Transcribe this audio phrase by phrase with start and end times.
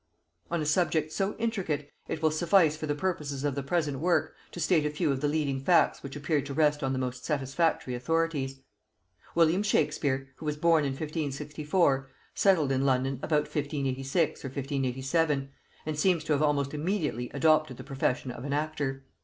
[0.49, 4.33] On a subject so intricate, it will suffice for the purposes of the present work
[4.51, 7.23] to state a few of the leading facts which appear to rest on the most
[7.23, 8.61] satisfactory authorities.
[9.35, 15.51] William Shakespeare, who was born in 1564, settled in London about 1586 or 1587,
[15.85, 19.05] and seems to have almost immediately adopted the profession of an actor.